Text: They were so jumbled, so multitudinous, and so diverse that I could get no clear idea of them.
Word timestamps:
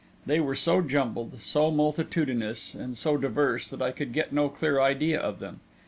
They 0.25 0.39
were 0.39 0.55
so 0.55 0.81
jumbled, 0.81 1.39
so 1.41 1.69
multitudinous, 1.69 2.73
and 2.73 2.97
so 2.97 3.17
diverse 3.17 3.67
that 3.67 3.83
I 3.83 3.91
could 3.91 4.13
get 4.13 4.33
no 4.33 4.49
clear 4.49 4.81
idea 4.81 5.19
of 5.19 5.37
them. 5.37 5.59